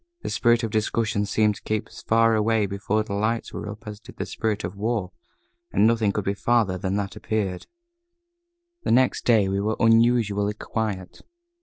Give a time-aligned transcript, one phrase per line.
[0.23, 3.85] The spirit of discussion seemed to keep as far away before the lights were up
[3.87, 5.11] as did the spirit of war,
[5.71, 7.67] and nothing could be farther than that appeared.
[8.81, 11.21] The next day we were unusually quiet.